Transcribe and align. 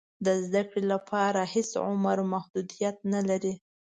د 0.25 0.27
زده 0.45 0.61
کړې 0.69 0.83
لپاره 0.93 1.41
هېڅ 1.53 1.71
عمر 1.87 2.17
محدودیت 2.33 2.97
نه 3.13 3.21
لري. 3.29 3.53